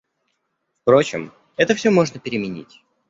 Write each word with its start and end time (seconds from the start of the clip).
Впрочем, 0.81 1.31
это 1.57 1.75
все 1.75 1.91
можно 1.91 2.19
переменить. 2.19 2.81